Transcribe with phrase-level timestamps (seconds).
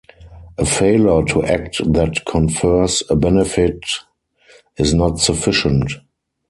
[0.57, 3.85] A failure to act that confers a benefit
[4.75, 5.91] is not sufficient.